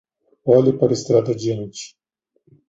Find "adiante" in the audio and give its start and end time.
1.31-1.95